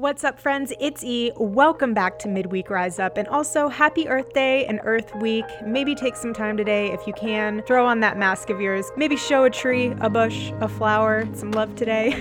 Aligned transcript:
What's 0.00 0.24
up, 0.24 0.40
friends? 0.40 0.72
It's 0.80 1.04
E. 1.04 1.30
Welcome 1.36 1.92
back 1.92 2.18
to 2.20 2.28
Midweek 2.28 2.70
Rise 2.70 2.98
Up, 2.98 3.18
and 3.18 3.28
also 3.28 3.68
happy 3.68 4.08
Earth 4.08 4.32
Day 4.32 4.64
and 4.64 4.80
Earth 4.82 5.14
Week. 5.16 5.44
Maybe 5.62 5.94
take 5.94 6.16
some 6.16 6.32
time 6.32 6.56
today 6.56 6.90
if 6.90 7.06
you 7.06 7.12
can. 7.12 7.62
Throw 7.66 7.84
on 7.84 8.00
that 8.00 8.16
mask 8.16 8.48
of 8.48 8.62
yours. 8.62 8.90
Maybe 8.96 9.14
show 9.14 9.44
a 9.44 9.50
tree, 9.50 9.92
a 10.00 10.08
bush, 10.08 10.52
a 10.62 10.68
flower, 10.68 11.28
some 11.34 11.50
love 11.50 11.76
today. 11.76 12.16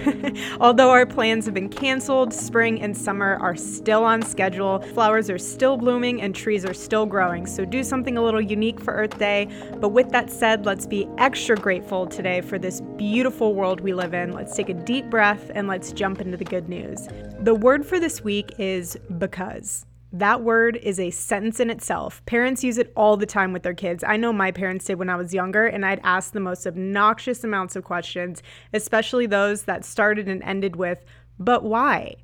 Although 0.60 0.90
our 0.90 1.06
plans 1.06 1.46
have 1.46 1.54
been 1.54 1.70
canceled, 1.70 2.34
spring 2.34 2.82
and 2.82 2.98
summer 2.98 3.38
are 3.38 3.56
still 3.56 4.04
on 4.04 4.24
schedule. 4.24 4.82
Flowers 4.82 5.30
are 5.30 5.38
still 5.38 5.78
blooming 5.78 6.22
and 6.22 6.36
trees 6.36 6.66
are 6.66 6.74
still 6.74 7.06
growing, 7.06 7.46
so 7.46 7.64
do 7.64 7.82
something 7.82 8.18
a 8.18 8.22
little 8.22 8.42
unique 8.42 8.82
for 8.82 8.94
Earth 8.94 9.18
Day. 9.18 9.48
But 9.80 9.90
with 9.90 10.10
that 10.10 10.30
said, 10.30 10.66
let's 10.66 10.86
be 10.86 11.08
extra 11.18 11.56
grateful 11.56 12.08
today 12.08 12.42
for 12.42 12.60
this 12.60 12.82
beautiful 12.98 13.54
world 13.54 13.80
we 13.80 13.94
live 13.94 14.14
in. 14.14 14.34
Let's 14.34 14.54
take 14.54 14.68
a 14.68 14.74
deep 14.74 15.10
breath 15.10 15.50
and 15.56 15.70
let's 15.70 15.94
jump 15.94 16.20
into 16.20 16.36
the 16.36 16.44
good 16.44 16.68
news. 16.68 17.08
The 17.40 17.56
word 17.70 17.86
for 17.86 18.00
this 18.00 18.24
week 18.24 18.52
is 18.58 18.98
because. 19.20 19.86
That 20.12 20.42
word 20.42 20.76
is 20.78 21.00
a 21.00 21.12
sentence 21.12 21.60
in 21.60 21.70
itself. 21.70 22.26
Parents 22.26 22.64
use 22.64 22.80
it 22.80 22.92
all 22.96 23.16
the 23.16 23.28
time 23.28 23.54
with 23.54 23.62
their 23.62 23.76
kids. 23.76 24.04
I 24.04 24.18
know 24.18 24.34
my 24.34 24.50
parents 24.50 24.86
did 24.86 24.98
when 24.98 25.08
I 25.08 25.16
was 25.16 25.36
younger, 25.36 25.68
and 25.68 25.86
I'd 25.86 26.02
ask 26.04 26.34
the 26.34 26.40
most 26.40 26.66
obnoxious 26.66 27.44
amounts 27.44 27.76
of 27.76 27.84
questions, 27.84 28.42
especially 28.74 29.28
those 29.28 29.66
that 29.66 29.86
started 29.86 30.28
and 30.28 30.42
ended 30.42 30.78
with, 30.78 31.06
but 31.38 31.64
why? 31.64 32.16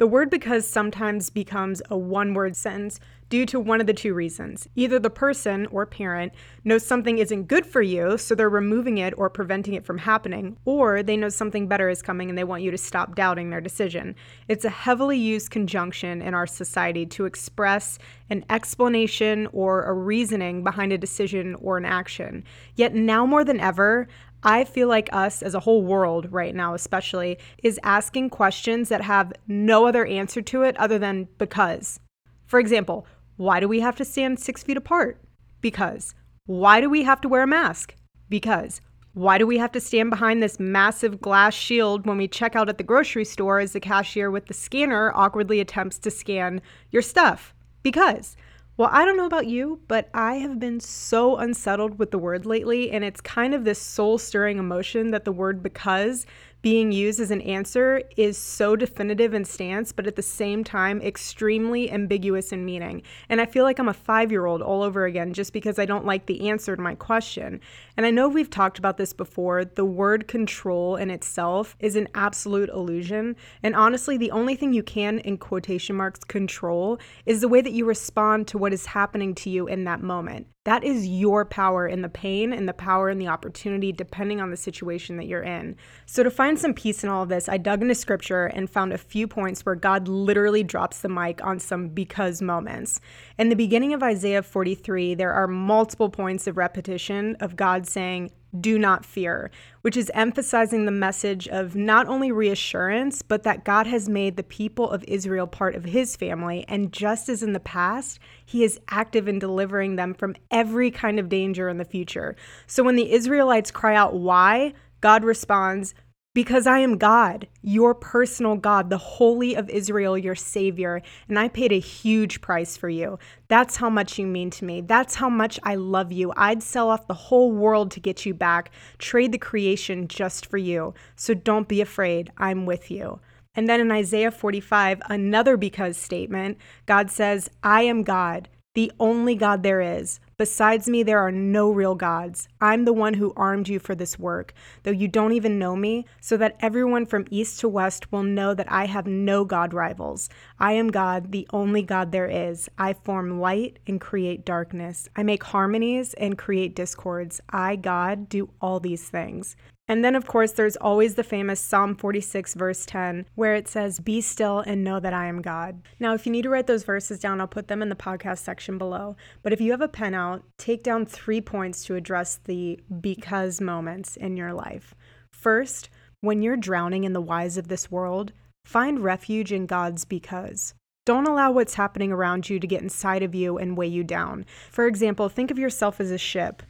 The 0.00 0.06
word 0.06 0.30
because 0.30 0.66
sometimes 0.66 1.28
becomes 1.28 1.82
a 1.90 1.98
one 1.98 2.32
word 2.32 2.56
sentence 2.56 3.00
due 3.28 3.44
to 3.44 3.60
one 3.60 3.82
of 3.82 3.86
the 3.86 3.92
two 3.92 4.14
reasons. 4.14 4.66
Either 4.74 4.98
the 4.98 5.10
person 5.10 5.66
or 5.66 5.84
parent 5.84 6.32
knows 6.64 6.86
something 6.86 7.18
isn't 7.18 7.48
good 7.48 7.66
for 7.66 7.82
you, 7.82 8.16
so 8.16 8.34
they're 8.34 8.48
removing 8.48 8.96
it 8.96 9.12
or 9.18 9.28
preventing 9.28 9.74
it 9.74 9.84
from 9.84 9.98
happening, 9.98 10.56
or 10.64 11.02
they 11.02 11.18
know 11.18 11.28
something 11.28 11.68
better 11.68 11.90
is 11.90 12.00
coming 12.00 12.30
and 12.30 12.38
they 12.38 12.44
want 12.44 12.62
you 12.62 12.70
to 12.70 12.78
stop 12.78 13.14
doubting 13.14 13.50
their 13.50 13.60
decision. 13.60 14.16
It's 14.48 14.64
a 14.64 14.70
heavily 14.70 15.18
used 15.18 15.50
conjunction 15.50 16.22
in 16.22 16.32
our 16.32 16.46
society 16.46 17.04
to 17.04 17.26
express 17.26 17.98
an 18.30 18.42
explanation 18.48 19.48
or 19.52 19.84
a 19.84 19.92
reasoning 19.92 20.64
behind 20.64 20.94
a 20.94 20.98
decision 20.98 21.56
or 21.56 21.76
an 21.76 21.84
action. 21.84 22.42
Yet 22.74 22.94
now 22.94 23.26
more 23.26 23.44
than 23.44 23.60
ever, 23.60 24.08
I 24.42 24.64
feel 24.64 24.88
like 24.88 25.08
us 25.12 25.42
as 25.42 25.54
a 25.54 25.60
whole 25.60 25.82
world 25.82 26.32
right 26.32 26.54
now, 26.54 26.74
especially, 26.74 27.38
is 27.62 27.80
asking 27.82 28.30
questions 28.30 28.88
that 28.88 29.02
have 29.02 29.32
no 29.46 29.86
other 29.86 30.06
answer 30.06 30.40
to 30.42 30.62
it 30.62 30.76
other 30.78 30.98
than 30.98 31.28
because. 31.38 32.00
For 32.46 32.58
example, 32.58 33.06
why 33.36 33.60
do 33.60 33.68
we 33.68 33.80
have 33.80 33.96
to 33.96 34.04
stand 34.04 34.40
six 34.40 34.62
feet 34.62 34.76
apart? 34.76 35.20
Because. 35.60 36.14
Why 36.46 36.80
do 36.80 36.88
we 36.88 37.02
have 37.04 37.20
to 37.20 37.28
wear 37.28 37.42
a 37.42 37.46
mask? 37.46 37.94
Because. 38.28 38.80
Why 39.12 39.38
do 39.38 39.46
we 39.46 39.58
have 39.58 39.72
to 39.72 39.80
stand 39.80 40.10
behind 40.10 40.42
this 40.42 40.60
massive 40.60 41.20
glass 41.20 41.52
shield 41.52 42.06
when 42.06 42.16
we 42.16 42.28
check 42.28 42.54
out 42.54 42.68
at 42.68 42.78
the 42.78 42.84
grocery 42.84 43.24
store 43.24 43.58
as 43.58 43.72
the 43.72 43.80
cashier 43.80 44.30
with 44.30 44.46
the 44.46 44.54
scanner 44.54 45.12
awkwardly 45.14 45.60
attempts 45.60 45.98
to 45.98 46.10
scan 46.10 46.62
your 46.90 47.02
stuff? 47.02 47.54
Because. 47.82 48.36
Well, 48.80 48.88
I 48.90 49.04
don't 49.04 49.18
know 49.18 49.26
about 49.26 49.46
you, 49.46 49.78
but 49.88 50.08
I 50.14 50.36
have 50.36 50.58
been 50.58 50.80
so 50.80 51.36
unsettled 51.36 51.98
with 51.98 52.12
the 52.12 52.18
word 52.18 52.46
lately, 52.46 52.90
and 52.90 53.04
it's 53.04 53.20
kind 53.20 53.52
of 53.52 53.62
this 53.62 53.78
soul 53.78 54.16
stirring 54.16 54.56
emotion 54.56 55.10
that 55.10 55.26
the 55.26 55.32
word 55.32 55.62
because 55.62 56.24
being 56.62 56.92
used 56.92 57.20
as 57.20 57.30
an 57.30 57.40
answer 57.40 58.02
is 58.16 58.36
so 58.36 58.76
definitive 58.76 59.32
in 59.32 59.44
stance, 59.44 59.92
but 59.92 60.06
at 60.06 60.16
the 60.16 60.22
same 60.22 60.62
time, 60.62 61.00
extremely 61.00 61.90
ambiguous 61.90 62.52
in 62.52 62.64
meaning. 62.64 63.02
And 63.28 63.40
I 63.40 63.46
feel 63.46 63.64
like 63.64 63.78
I'm 63.78 63.88
a 63.88 63.94
five 63.94 64.30
year 64.30 64.46
old 64.46 64.60
all 64.60 64.82
over 64.82 65.04
again 65.04 65.32
just 65.32 65.52
because 65.52 65.78
I 65.78 65.86
don't 65.86 66.04
like 66.04 66.26
the 66.26 66.48
answer 66.50 66.76
to 66.76 66.82
my 66.82 66.94
question. 66.94 67.60
And 67.96 68.04
I 68.04 68.10
know 68.10 68.28
we've 68.28 68.50
talked 68.50 68.78
about 68.78 68.98
this 68.98 69.12
before. 69.12 69.64
The 69.64 69.84
word 69.84 70.28
control 70.28 70.96
in 70.96 71.10
itself 71.10 71.76
is 71.80 71.96
an 71.96 72.08
absolute 72.14 72.68
illusion. 72.68 73.36
And 73.62 73.74
honestly, 73.74 74.16
the 74.16 74.30
only 74.30 74.54
thing 74.54 74.72
you 74.72 74.82
can, 74.82 75.18
in 75.20 75.38
quotation 75.38 75.96
marks, 75.96 76.20
control 76.24 76.98
is 77.24 77.40
the 77.40 77.48
way 77.48 77.60
that 77.60 77.72
you 77.72 77.84
respond 77.86 78.48
to 78.48 78.58
what 78.58 78.72
is 78.72 78.86
happening 78.86 79.34
to 79.36 79.50
you 79.50 79.66
in 79.66 79.84
that 79.84 80.02
moment. 80.02 80.46
That 80.64 80.84
is 80.84 81.08
your 81.08 81.46
power 81.46 81.86
in 81.86 82.02
the 82.02 82.10
pain 82.10 82.52
and 82.52 82.68
the 82.68 82.74
power 82.74 83.08
in 83.08 83.18
the 83.18 83.28
opportunity, 83.28 83.92
depending 83.92 84.42
on 84.42 84.50
the 84.50 84.58
situation 84.58 85.16
that 85.16 85.26
you're 85.26 85.42
in. 85.42 85.74
So, 86.04 86.22
to 86.22 86.30
find 86.30 86.58
some 86.58 86.74
peace 86.74 87.02
in 87.02 87.08
all 87.08 87.22
of 87.22 87.30
this, 87.30 87.48
I 87.48 87.56
dug 87.56 87.80
into 87.80 87.94
scripture 87.94 88.44
and 88.44 88.68
found 88.68 88.92
a 88.92 88.98
few 88.98 89.26
points 89.26 89.64
where 89.64 89.74
God 89.74 90.06
literally 90.06 90.62
drops 90.62 91.00
the 91.00 91.08
mic 91.08 91.42
on 91.42 91.60
some 91.60 91.88
because 91.88 92.42
moments. 92.42 93.00
In 93.38 93.48
the 93.48 93.56
beginning 93.56 93.94
of 93.94 94.02
Isaiah 94.02 94.42
43, 94.42 95.14
there 95.14 95.32
are 95.32 95.46
multiple 95.46 96.10
points 96.10 96.46
of 96.46 96.58
repetition 96.58 97.38
of 97.40 97.56
God 97.56 97.86
saying, 97.86 98.30
do 98.58 98.78
not 98.78 99.04
fear, 99.04 99.50
which 99.82 99.96
is 99.96 100.10
emphasizing 100.14 100.84
the 100.84 100.92
message 100.92 101.46
of 101.48 101.76
not 101.76 102.08
only 102.08 102.32
reassurance, 102.32 103.22
but 103.22 103.42
that 103.44 103.64
God 103.64 103.86
has 103.86 104.08
made 104.08 104.36
the 104.36 104.42
people 104.42 104.90
of 104.90 105.04
Israel 105.04 105.46
part 105.46 105.74
of 105.74 105.84
his 105.84 106.16
family. 106.16 106.64
And 106.68 106.92
just 106.92 107.28
as 107.28 107.42
in 107.42 107.52
the 107.52 107.60
past, 107.60 108.18
he 108.44 108.64
is 108.64 108.80
active 108.88 109.28
in 109.28 109.38
delivering 109.38 109.96
them 109.96 110.14
from 110.14 110.34
every 110.50 110.90
kind 110.90 111.18
of 111.18 111.28
danger 111.28 111.68
in 111.68 111.78
the 111.78 111.84
future. 111.84 112.36
So 112.66 112.82
when 112.82 112.96
the 112.96 113.12
Israelites 113.12 113.70
cry 113.70 113.94
out, 113.94 114.14
Why? 114.14 114.74
God 115.00 115.24
responds, 115.24 115.94
because 116.32 116.66
I 116.66 116.78
am 116.78 116.96
God, 116.96 117.48
your 117.60 117.94
personal 117.94 118.56
God, 118.56 118.88
the 118.88 118.98
Holy 118.98 119.54
of 119.54 119.68
Israel, 119.68 120.16
your 120.16 120.36
Savior, 120.36 121.02
and 121.28 121.38
I 121.38 121.48
paid 121.48 121.72
a 121.72 121.80
huge 121.80 122.40
price 122.40 122.76
for 122.76 122.88
you. 122.88 123.18
That's 123.48 123.76
how 123.76 123.90
much 123.90 124.18
you 124.18 124.26
mean 124.26 124.50
to 124.50 124.64
me. 124.64 124.80
That's 124.80 125.16
how 125.16 125.28
much 125.28 125.58
I 125.64 125.74
love 125.74 126.12
you. 126.12 126.32
I'd 126.36 126.62
sell 126.62 126.88
off 126.88 127.08
the 127.08 127.14
whole 127.14 127.50
world 127.50 127.90
to 127.92 128.00
get 128.00 128.24
you 128.24 128.32
back, 128.32 128.70
trade 128.98 129.32
the 129.32 129.38
creation 129.38 130.06
just 130.06 130.46
for 130.46 130.58
you. 130.58 130.94
So 131.16 131.34
don't 131.34 131.68
be 131.68 131.80
afraid. 131.80 132.30
I'm 132.38 132.64
with 132.64 132.90
you. 132.90 133.20
And 133.56 133.68
then 133.68 133.80
in 133.80 133.90
Isaiah 133.90 134.30
45, 134.30 135.02
another 135.08 135.56
because 135.56 135.96
statement, 135.96 136.58
God 136.86 137.10
says, 137.10 137.50
I 137.64 137.82
am 137.82 138.04
God 138.04 138.48
the 138.74 138.92
only 139.00 139.34
God 139.34 139.62
there 139.62 139.80
is. 139.80 140.20
Besides 140.40 140.88
me, 140.88 141.02
there 141.02 141.18
are 141.18 141.30
no 141.30 141.70
real 141.70 141.94
gods. 141.94 142.48
I'm 142.62 142.86
the 142.86 142.94
one 142.94 143.12
who 143.12 143.34
armed 143.36 143.68
you 143.68 143.78
for 143.78 143.94
this 143.94 144.18
work, 144.18 144.54
though 144.84 144.90
you 144.90 145.06
don't 145.06 145.34
even 145.34 145.58
know 145.58 145.76
me, 145.76 146.06
so 146.18 146.38
that 146.38 146.56
everyone 146.60 147.04
from 147.04 147.26
east 147.30 147.60
to 147.60 147.68
west 147.68 148.10
will 148.10 148.22
know 148.22 148.54
that 148.54 148.72
I 148.72 148.86
have 148.86 149.06
no 149.06 149.44
God 149.44 149.74
rivals. 149.74 150.30
I 150.58 150.72
am 150.72 150.88
God, 150.88 151.32
the 151.32 151.46
only 151.52 151.82
God 151.82 152.10
there 152.10 152.26
is. 152.26 152.70
I 152.78 152.94
form 152.94 153.38
light 153.38 153.80
and 153.86 154.00
create 154.00 154.46
darkness. 154.46 155.10
I 155.14 155.24
make 155.24 155.44
harmonies 155.44 156.14
and 156.14 156.38
create 156.38 156.74
discords. 156.74 157.42
I, 157.50 157.76
God, 157.76 158.30
do 158.30 158.48
all 158.62 158.80
these 158.80 159.10
things. 159.10 159.56
And 159.90 160.04
then, 160.04 160.14
of 160.14 160.24
course, 160.24 160.52
there's 160.52 160.76
always 160.76 161.16
the 161.16 161.24
famous 161.24 161.58
Psalm 161.58 161.96
46, 161.96 162.54
verse 162.54 162.86
10, 162.86 163.26
where 163.34 163.56
it 163.56 163.66
says, 163.66 163.98
Be 163.98 164.20
still 164.20 164.60
and 164.60 164.84
know 164.84 165.00
that 165.00 165.12
I 165.12 165.26
am 165.26 165.42
God. 165.42 165.82
Now, 165.98 166.14
if 166.14 166.24
you 166.24 166.30
need 166.30 166.42
to 166.42 166.48
write 166.48 166.68
those 166.68 166.84
verses 166.84 167.18
down, 167.18 167.40
I'll 167.40 167.48
put 167.48 167.66
them 167.66 167.82
in 167.82 167.88
the 167.88 167.96
podcast 167.96 168.38
section 168.38 168.78
below. 168.78 169.16
But 169.42 169.52
if 169.52 169.60
you 169.60 169.72
have 169.72 169.80
a 169.80 169.88
pen 169.88 170.14
out, 170.14 170.44
take 170.58 170.84
down 170.84 171.06
three 171.06 171.40
points 171.40 171.84
to 171.86 171.96
address 171.96 172.38
the 172.44 172.78
because 173.00 173.60
moments 173.60 174.16
in 174.16 174.36
your 174.36 174.52
life. 174.52 174.94
First, 175.32 175.90
when 176.20 176.40
you're 176.40 176.56
drowning 176.56 177.02
in 177.02 177.12
the 177.12 177.20
whys 177.20 177.56
of 177.56 177.66
this 177.66 177.90
world, 177.90 178.32
find 178.64 179.02
refuge 179.02 179.50
in 179.50 179.66
God's 179.66 180.04
because. 180.04 180.72
Don't 181.04 181.26
allow 181.26 181.50
what's 181.50 181.74
happening 181.74 182.12
around 182.12 182.48
you 182.48 182.60
to 182.60 182.66
get 182.68 182.82
inside 182.82 183.24
of 183.24 183.34
you 183.34 183.58
and 183.58 183.76
weigh 183.76 183.88
you 183.88 184.04
down. 184.04 184.46
For 184.70 184.86
example, 184.86 185.28
think 185.28 185.50
of 185.50 185.58
yourself 185.58 185.98
as 185.98 186.12
a 186.12 186.18
ship. 186.18 186.62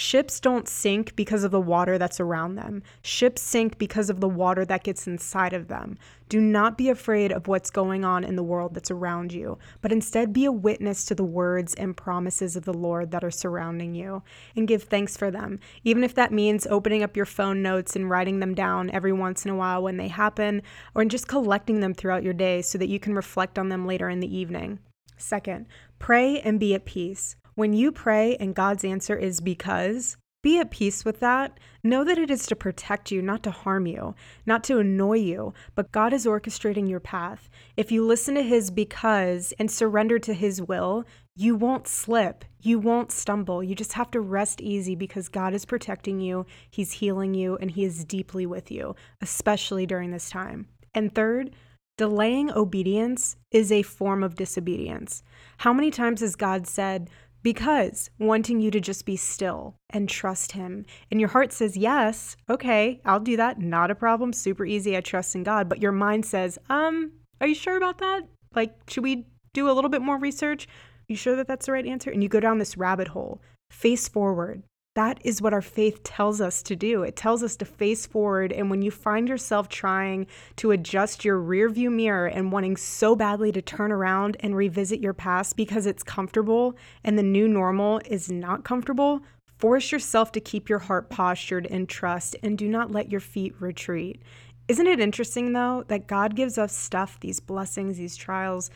Ships 0.00 0.38
don't 0.38 0.68
sink 0.68 1.16
because 1.16 1.42
of 1.42 1.50
the 1.50 1.60
water 1.60 1.98
that's 1.98 2.20
around 2.20 2.54
them. 2.54 2.84
Ships 3.02 3.42
sink 3.42 3.78
because 3.78 4.08
of 4.08 4.20
the 4.20 4.28
water 4.28 4.64
that 4.64 4.84
gets 4.84 5.08
inside 5.08 5.52
of 5.52 5.66
them. 5.66 5.98
Do 6.28 6.40
not 6.40 6.78
be 6.78 6.88
afraid 6.88 7.32
of 7.32 7.48
what's 7.48 7.68
going 7.68 8.04
on 8.04 8.22
in 8.22 8.36
the 8.36 8.44
world 8.44 8.74
that's 8.74 8.92
around 8.92 9.32
you, 9.32 9.58
but 9.80 9.90
instead 9.90 10.32
be 10.32 10.44
a 10.44 10.52
witness 10.52 11.04
to 11.06 11.16
the 11.16 11.24
words 11.24 11.74
and 11.74 11.96
promises 11.96 12.54
of 12.54 12.64
the 12.64 12.72
Lord 12.72 13.10
that 13.10 13.24
are 13.24 13.30
surrounding 13.32 13.96
you 13.96 14.22
and 14.54 14.68
give 14.68 14.84
thanks 14.84 15.16
for 15.16 15.32
them, 15.32 15.58
even 15.82 16.04
if 16.04 16.14
that 16.14 16.30
means 16.30 16.64
opening 16.68 17.02
up 17.02 17.16
your 17.16 17.26
phone 17.26 17.60
notes 17.60 17.96
and 17.96 18.08
writing 18.08 18.38
them 18.38 18.54
down 18.54 18.90
every 18.90 19.12
once 19.12 19.44
in 19.44 19.50
a 19.50 19.56
while 19.56 19.82
when 19.82 19.96
they 19.96 20.06
happen, 20.06 20.62
or 20.94 21.04
just 21.06 21.26
collecting 21.26 21.80
them 21.80 21.92
throughout 21.92 22.22
your 22.22 22.34
day 22.34 22.62
so 22.62 22.78
that 22.78 22.88
you 22.88 23.00
can 23.00 23.16
reflect 23.16 23.58
on 23.58 23.68
them 23.68 23.84
later 23.84 24.08
in 24.08 24.20
the 24.20 24.32
evening. 24.32 24.78
Second, 25.16 25.66
pray 25.98 26.38
and 26.38 26.60
be 26.60 26.72
at 26.72 26.84
peace. 26.84 27.34
When 27.58 27.72
you 27.72 27.90
pray 27.90 28.36
and 28.36 28.54
God's 28.54 28.84
answer 28.84 29.16
is 29.16 29.40
because, 29.40 30.16
be 30.44 30.60
at 30.60 30.70
peace 30.70 31.04
with 31.04 31.18
that. 31.18 31.58
Know 31.82 32.04
that 32.04 32.16
it 32.16 32.30
is 32.30 32.46
to 32.46 32.54
protect 32.54 33.10
you, 33.10 33.20
not 33.20 33.42
to 33.42 33.50
harm 33.50 33.84
you, 33.84 34.14
not 34.46 34.62
to 34.62 34.78
annoy 34.78 35.16
you, 35.16 35.54
but 35.74 35.90
God 35.90 36.12
is 36.12 36.24
orchestrating 36.24 36.88
your 36.88 37.00
path. 37.00 37.50
If 37.76 37.90
you 37.90 38.06
listen 38.06 38.36
to 38.36 38.44
His 38.44 38.70
because 38.70 39.52
and 39.58 39.68
surrender 39.68 40.20
to 40.20 40.34
His 40.34 40.62
will, 40.62 41.04
you 41.34 41.56
won't 41.56 41.88
slip. 41.88 42.44
You 42.62 42.78
won't 42.78 43.10
stumble. 43.10 43.60
You 43.60 43.74
just 43.74 43.94
have 43.94 44.12
to 44.12 44.20
rest 44.20 44.60
easy 44.60 44.94
because 44.94 45.28
God 45.28 45.52
is 45.52 45.64
protecting 45.64 46.20
you, 46.20 46.46
He's 46.70 46.92
healing 46.92 47.34
you, 47.34 47.56
and 47.56 47.72
He 47.72 47.84
is 47.84 48.04
deeply 48.04 48.46
with 48.46 48.70
you, 48.70 48.94
especially 49.20 49.84
during 49.84 50.12
this 50.12 50.30
time. 50.30 50.68
And 50.94 51.12
third, 51.12 51.50
delaying 51.96 52.52
obedience 52.52 53.34
is 53.50 53.72
a 53.72 53.82
form 53.82 54.22
of 54.22 54.36
disobedience. 54.36 55.24
How 55.56 55.72
many 55.72 55.90
times 55.90 56.20
has 56.20 56.36
God 56.36 56.68
said, 56.68 57.10
because 57.42 58.10
wanting 58.18 58.60
you 58.60 58.70
to 58.70 58.80
just 58.80 59.06
be 59.06 59.16
still 59.16 59.76
and 59.90 60.08
trust 60.08 60.52
him. 60.52 60.84
And 61.10 61.20
your 61.20 61.30
heart 61.30 61.52
says, 61.52 61.76
Yes, 61.76 62.36
okay, 62.48 63.00
I'll 63.04 63.20
do 63.20 63.36
that. 63.36 63.58
Not 63.58 63.90
a 63.90 63.94
problem. 63.94 64.32
Super 64.32 64.64
easy. 64.64 64.96
I 64.96 65.00
trust 65.00 65.34
in 65.34 65.44
God. 65.44 65.68
But 65.68 65.80
your 65.80 65.92
mind 65.92 66.26
says, 66.26 66.58
Um, 66.68 67.12
Are 67.40 67.46
you 67.46 67.54
sure 67.54 67.76
about 67.76 67.98
that? 67.98 68.22
Like, 68.54 68.74
should 68.88 69.04
we 69.04 69.26
do 69.52 69.70
a 69.70 69.72
little 69.72 69.90
bit 69.90 70.02
more 70.02 70.18
research? 70.18 70.68
You 71.06 71.16
sure 71.16 71.36
that 71.36 71.46
that's 71.46 71.66
the 71.66 71.72
right 71.72 71.86
answer? 71.86 72.10
And 72.10 72.22
you 72.22 72.28
go 72.28 72.40
down 72.40 72.58
this 72.58 72.76
rabbit 72.76 73.08
hole. 73.08 73.40
Face 73.70 74.08
forward. 74.08 74.62
That 74.98 75.20
is 75.24 75.40
what 75.40 75.54
our 75.54 75.62
faith 75.62 76.02
tells 76.02 76.40
us 76.40 76.60
to 76.64 76.74
do. 76.74 77.04
It 77.04 77.14
tells 77.14 77.44
us 77.44 77.54
to 77.58 77.64
face 77.64 78.04
forward. 78.04 78.50
And 78.50 78.68
when 78.68 78.82
you 78.82 78.90
find 78.90 79.28
yourself 79.28 79.68
trying 79.68 80.26
to 80.56 80.72
adjust 80.72 81.24
your 81.24 81.38
rear 81.38 81.68
view 81.68 81.88
mirror 81.88 82.26
and 82.26 82.50
wanting 82.50 82.76
so 82.76 83.14
badly 83.14 83.52
to 83.52 83.62
turn 83.62 83.92
around 83.92 84.36
and 84.40 84.56
revisit 84.56 84.98
your 84.98 85.12
past 85.12 85.54
because 85.54 85.86
it's 85.86 86.02
comfortable 86.02 86.76
and 87.04 87.16
the 87.16 87.22
new 87.22 87.46
normal 87.46 88.00
is 88.06 88.28
not 88.28 88.64
comfortable, 88.64 89.22
force 89.58 89.92
yourself 89.92 90.32
to 90.32 90.40
keep 90.40 90.68
your 90.68 90.80
heart 90.80 91.10
postured 91.10 91.66
in 91.66 91.86
trust 91.86 92.34
and 92.42 92.58
do 92.58 92.68
not 92.68 92.90
let 92.90 93.08
your 93.08 93.20
feet 93.20 93.54
retreat. 93.60 94.20
Isn't 94.66 94.88
it 94.88 94.98
interesting, 94.98 95.52
though, 95.52 95.84
that 95.86 96.08
God 96.08 96.34
gives 96.34 96.58
us 96.58 96.74
stuff, 96.74 97.20
these 97.20 97.38
blessings, 97.38 97.98
these 97.98 98.16
trials 98.16 98.68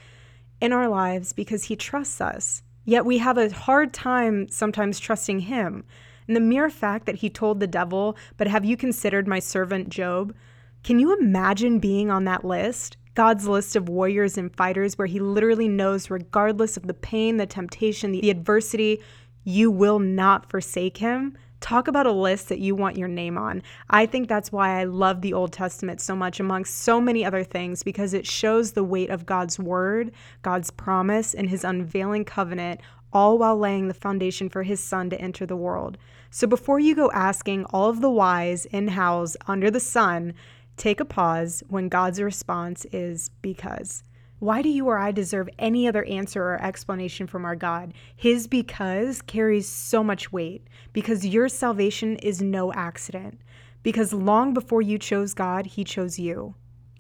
in 0.61 0.73
our 0.73 0.87
lives 0.87 1.33
because 1.33 1.65
He 1.65 1.75
trusts 1.75 2.21
us? 2.21 2.63
Yet 2.85 3.05
we 3.05 3.19
have 3.19 3.39
a 3.39 3.53
hard 3.53 3.93
time 3.93 4.49
sometimes 4.51 5.01
trusting 5.01 5.41
Him. 5.41 5.83
And 6.32 6.37
the 6.38 6.40
mere 6.40 6.70
fact 6.70 7.05
that 7.05 7.17
he 7.17 7.29
told 7.29 7.61
the 7.61 7.67
devil, 7.67 8.17
But 8.38 8.46
have 8.46 8.64
you 8.64 8.75
considered 8.75 9.29
my 9.29 9.38
servant 9.38 9.90
Job? 9.90 10.34
Can 10.82 10.99
you 10.99 11.14
imagine 11.14 11.79
being 11.79 12.11
on 12.11 12.25
that 12.25 12.43
list? 12.43 12.96
God's 13.14 13.46
list 13.46 13.76
of 13.76 13.90
warriors 13.90 14.38
and 14.38 14.56
fighters, 14.56 14.96
where 14.96 15.06
he 15.06 15.20
literally 15.20 15.69
knows, 15.69 16.08
regardless 16.08 16.79
of 16.79 16.87
the 16.87 16.94
pain, 16.94 17.37
the 17.37 17.44
temptation, 17.44 18.12
the 18.12 18.31
adversity, 18.31 19.02
you 19.44 19.70
will 19.70 19.99
not 19.99 20.49
forsake 20.49 20.96
him. 20.96 21.37
Talk 21.61 21.87
about 21.87 22.06
a 22.06 22.12
list 22.12 22.49
that 22.49 22.61
you 22.61 22.75
want 22.75 22.96
your 22.96 23.08
name 23.08 23.37
on. 23.37 23.62
I 23.90 24.06
think 24.06 24.26
that's 24.26 24.50
why 24.50 24.81
I 24.81 24.85
love 24.85 25.20
the 25.20 25.35
Old 25.35 25.52
Testament 25.52 26.00
so 26.00 26.17
much, 26.17 26.40
amongst 26.40 26.78
so 26.78 26.99
many 26.99 27.26
other 27.26 27.44
things, 27.44 27.82
because 27.82 28.14
it 28.14 28.26
shows 28.26 28.73
the 28.73 28.82
weight 28.82 29.11
of 29.11 29.26
God's 29.26 29.58
word, 29.58 30.12
God's 30.40 30.70
promise, 30.70 31.35
and 31.35 31.50
his 31.50 31.62
unveiling 31.62 32.25
covenant 32.25 32.81
all 33.12 33.38
while 33.38 33.56
laying 33.56 33.88
the 33.88 33.94
foundation 33.94 34.49
for 34.49 34.62
his 34.62 34.81
son 34.81 35.11
to 35.11 35.20
enter 35.20 35.47
the 35.47 35.56
world. 35.56 35.99
So 36.31 36.47
before 36.47 36.81
you 36.81 36.94
go 36.94 37.11
asking 37.12 37.64
all 37.67 37.91
of 37.91 38.00
the 38.00 38.11
whys 38.11 38.67
and 38.73 38.91
hows 38.91 39.37
under 39.47 39.70
the 39.70 39.81
sun, 39.81 40.35
take 40.76 41.00
a 41.00 41.05
pause 41.05 41.62
when 41.69 41.88
God's 41.88 42.20
response 42.20 42.87
is 42.93 43.31
because. 43.43 44.03
Why 44.38 44.61
do 44.61 44.69
you 44.69 44.88
or 44.88 44.99
I 44.99 45.12
deserve 45.12 45.49
any 45.59 45.87
other 45.87 46.05
answer 46.05 46.43
or 46.43 46.61
explanation 46.61 47.29
from 47.29 47.44
our 47.44 47.55
God? 47.55 47.94
His 48.17 48.49
because 48.49 49.23
carries 49.23 49.69
so 49.69 50.03
much 50.03 50.32
weight 50.32 50.67
because 50.93 51.25
your 51.25 51.49
salvation 51.49 52.17
is 52.17 52.43
no 52.43 52.73
accident. 52.73 53.41
Because 53.85 54.12
long 54.12 54.53
before 54.53 54.82
you 54.82 54.99
chose 54.99 55.32
God, 55.32 55.67
He 55.67 55.85
chose 55.85 56.19
you. 56.19 56.56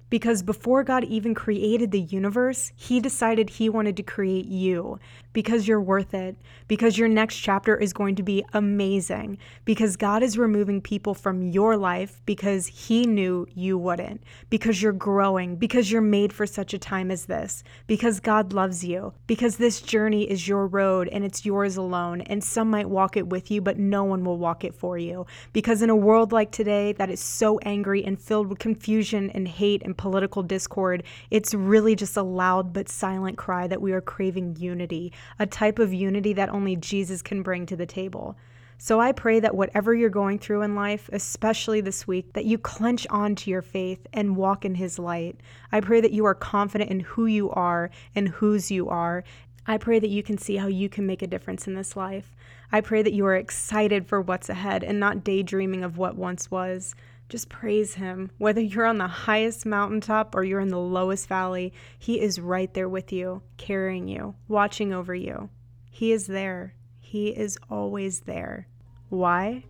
Because 0.08 0.42
before 0.42 0.84
God 0.84 1.02
even 1.04 1.34
created 1.34 1.90
the 1.90 2.00
universe, 2.00 2.70
He 2.76 3.00
decided 3.00 3.50
He 3.50 3.68
wanted 3.68 3.96
to 3.96 4.02
create 4.04 4.46
you 4.46 5.00
because 5.32 5.66
you're 5.66 5.80
worth 5.80 6.14
it, 6.14 6.36
because 6.68 6.98
your 6.98 7.08
next 7.08 7.36
chapter 7.36 7.76
is 7.76 7.92
going 7.92 8.14
to 8.16 8.22
be 8.22 8.44
amazing, 8.52 9.38
because 9.64 9.96
God 9.96 10.22
is 10.22 10.38
removing 10.38 10.80
people 10.80 11.14
from 11.14 11.42
your 11.42 11.76
life 11.76 12.20
because 12.26 12.66
He 12.66 13.06
knew 13.06 13.46
you 13.54 13.78
wouldn't, 13.78 14.22
because 14.50 14.82
you're 14.82 14.92
growing, 14.92 15.56
because 15.56 15.90
you're 15.90 16.00
made 16.00 16.32
for 16.32 16.46
such 16.46 16.74
a 16.74 16.78
time 16.78 17.10
as 17.10 17.26
this, 17.26 17.64
because 17.86 18.20
God 18.20 18.52
loves 18.52 18.84
you, 18.84 19.12
because 19.26 19.56
this 19.56 19.80
journey 19.80 20.30
is 20.30 20.46
your 20.46 20.66
road 20.66 21.08
and 21.08 21.24
it's 21.24 21.44
yours 21.44 21.76
alone, 21.76 22.20
and 22.22 22.42
some 22.42 22.70
might 22.70 22.88
walk 22.88 23.16
it 23.16 23.28
with 23.28 23.50
you, 23.50 23.60
but 23.60 23.78
no 23.78 24.04
one 24.04 24.24
will 24.24 24.38
walk 24.38 24.64
it 24.64 24.74
for 24.74 24.98
you. 24.98 25.26
Because 25.52 25.82
in 25.82 25.90
a 25.90 25.96
world 25.96 26.32
like 26.32 26.50
today 26.50 26.92
that 26.92 27.10
is 27.10 27.20
so 27.20 27.58
angry 27.60 28.04
and 28.04 28.20
filled 28.20 28.48
with 28.48 28.58
confusion 28.58 29.30
and 29.30 29.48
hate 29.48 29.82
and 29.82 29.96
political 29.96 30.42
discord, 30.42 31.02
it's 31.30 31.54
really 31.54 31.94
just 31.94 32.16
a 32.16 32.22
loud 32.22 32.72
but 32.72 32.88
silent 32.88 33.38
cry 33.38 33.66
that 33.66 33.80
we 33.80 33.92
are 33.92 34.00
craving 34.00 34.56
unity, 34.58 35.12
a 35.38 35.46
type 35.46 35.78
of 35.78 35.92
unity 35.92 36.32
that 36.34 36.50
only 36.50 36.76
Jesus 36.76 37.22
can 37.22 37.42
bring 37.42 37.66
to 37.66 37.76
the 37.76 37.86
table. 37.86 38.36
So 38.78 39.00
I 39.00 39.12
pray 39.12 39.38
that 39.38 39.54
whatever 39.54 39.94
you're 39.94 40.10
going 40.10 40.40
through 40.40 40.62
in 40.62 40.74
life, 40.74 41.08
especially 41.12 41.80
this 41.80 42.06
week, 42.06 42.32
that 42.32 42.46
you 42.46 42.58
clench 42.58 43.06
on 43.10 43.36
to 43.36 43.50
your 43.50 43.62
faith 43.62 44.06
and 44.12 44.36
walk 44.36 44.64
in 44.64 44.74
His 44.74 44.98
light. 44.98 45.38
I 45.70 45.80
pray 45.80 46.00
that 46.00 46.10
you 46.10 46.24
are 46.24 46.34
confident 46.34 46.90
in 46.90 46.98
who 46.98 47.26
you 47.26 47.50
are 47.50 47.90
and 48.16 48.28
whose 48.28 48.72
you 48.72 48.88
are. 48.88 49.22
I 49.68 49.78
pray 49.78 50.00
that 50.00 50.10
you 50.10 50.24
can 50.24 50.36
see 50.36 50.56
how 50.56 50.66
you 50.66 50.88
can 50.88 51.06
make 51.06 51.22
a 51.22 51.28
difference 51.28 51.68
in 51.68 51.74
this 51.74 51.94
life. 51.94 52.34
I 52.72 52.80
pray 52.80 53.02
that 53.02 53.12
you 53.12 53.24
are 53.26 53.36
excited 53.36 54.08
for 54.08 54.20
what's 54.20 54.48
ahead 54.48 54.82
and 54.82 54.98
not 54.98 55.22
daydreaming 55.22 55.84
of 55.84 55.96
what 55.96 56.16
once 56.16 56.50
was. 56.50 56.96
Just 57.32 57.48
praise 57.48 57.94
Him. 57.94 58.30
Whether 58.36 58.60
you're 58.60 58.84
on 58.84 58.98
the 58.98 59.06
highest 59.06 59.64
mountaintop 59.64 60.34
or 60.34 60.44
you're 60.44 60.60
in 60.60 60.68
the 60.68 60.76
lowest 60.76 61.28
valley, 61.28 61.72
He 61.98 62.20
is 62.20 62.38
right 62.38 62.70
there 62.74 62.90
with 62.90 63.10
you, 63.10 63.40
carrying 63.56 64.06
you, 64.06 64.34
watching 64.48 64.92
over 64.92 65.14
you. 65.14 65.48
He 65.90 66.12
is 66.12 66.26
there. 66.26 66.74
He 67.00 67.28
is 67.28 67.58
always 67.70 68.20
there. 68.20 68.68
Why? 69.08 69.64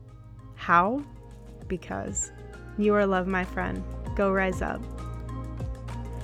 How? 0.56 1.04
Because 1.68 2.32
you 2.78 2.96
are 2.96 3.06
loved, 3.06 3.28
my 3.28 3.44
friend. 3.44 3.84
Go 4.16 4.32
rise 4.32 4.60
up. 4.60 4.82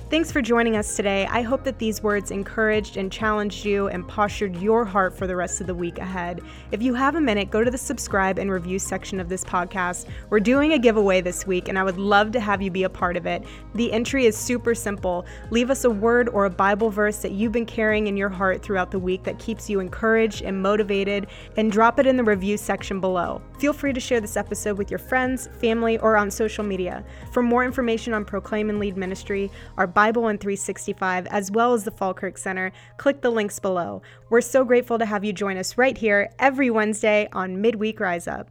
Thanks 0.09 0.31
for 0.31 0.41
joining 0.41 0.75
us 0.75 0.95
today. 0.95 1.27
I 1.27 1.43
hope 1.43 1.63
that 1.65 1.77
these 1.77 2.01
words 2.01 2.31
encouraged 2.31 2.97
and 2.97 3.11
challenged 3.11 3.63
you 3.63 3.89
and 3.89 4.07
postured 4.07 4.55
your 4.55 4.83
heart 4.83 5.15
for 5.15 5.27
the 5.27 5.35
rest 5.35 5.61
of 5.61 5.67
the 5.67 5.75
week 5.75 5.99
ahead. 5.99 6.41
If 6.71 6.81
you 6.81 6.95
have 6.95 7.13
a 7.13 7.21
minute, 7.21 7.51
go 7.51 7.63
to 7.63 7.69
the 7.69 7.77
subscribe 7.77 8.39
and 8.39 8.51
review 8.51 8.79
section 8.79 9.19
of 9.19 9.29
this 9.29 9.43
podcast. 9.43 10.07
We're 10.31 10.39
doing 10.39 10.73
a 10.73 10.79
giveaway 10.79 11.21
this 11.21 11.45
week, 11.45 11.69
and 11.69 11.77
I 11.77 11.83
would 11.83 11.99
love 11.99 12.31
to 12.31 12.39
have 12.39 12.59
you 12.59 12.71
be 12.71 12.85
a 12.85 12.89
part 12.89 13.17
of 13.17 13.27
it. 13.27 13.43
The 13.75 13.93
entry 13.93 14.25
is 14.25 14.35
super 14.35 14.73
simple. 14.73 15.27
Leave 15.51 15.69
us 15.69 15.83
a 15.83 15.91
word 15.91 16.27
or 16.29 16.45
a 16.45 16.49
Bible 16.49 16.89
verse 16.89 17.17
that 17.17 17.33
you've 17.33 17.51
been 17.51 17.67
carrying 17.67 18.07
in 18.07 18.17
your 18.17 18.29
heart 18.29 18.63
throughout 18.63 18.89
the 18.89 18.97
week 18.97 19.21
that 19.25 19.37
keeps 19.37 19.69
you 19.69 19.79
encouraged 19.79 20.41
and 20.41 20.59
motivated, 20.59 21.27
and 21.55 21.71
drop 21.71 21.99
it 21.99 22.07
in 22.07 22.17
the 22.17 22.23
review 22.23 22.57
section 22.57 22.99
below. 22.99 23.43
Feel 23.59 23.73
free 23.73 23.93
to 23.93 23.99
share 23.99 24.21
this 24.21 24.37
episode 24.37 24.75
with 24.75 24.89
your 24.89 24.97
friends, 24.97 25.49
family, 25.59 25.99
or 25.99 26.17
on 26.17 26.31
social 26.31 26.63
media. 26.63 27.05
For 27.31 27.43
more 27.43 27.63
information 27.63 28.15
on 28.15 28.25
Proclaim 28.25 28.71
and 28.71 28.79
Lead 28.79 28.97
Ministry, 28.97 29.51
our 29.77 29.85
Bible 29.99 30.27
and 30.27 30.39
365, 30.39 31.27
as 31.27 31.51
well 31.51 31.73
as 31.73 31.83
the 31.83 31.91
Falkirk 31.91 32.37
Center, 32.37 32.71
click 32.95 33.19
the 33.19 33.29
links 33.29 33.59
below. 33.59 34.01
We're 34.29 34.39
so 34.39 34.63
grateful 34.63 34.97
to 34.97 35.05
have 35.05 35.25
you 35.25 35.33
join 35.33 35.57
us 35.57 35.77
right 35.77 35.97
here 35.97 36.31
every 36.39 36.69
Wednesday 36.69 37.27
on 37.33 37.59
Midweek 37.59 37.99
Rise 37.99 38.25
Up. 38.25 38.49